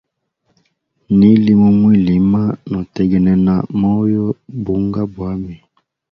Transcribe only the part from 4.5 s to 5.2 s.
bunga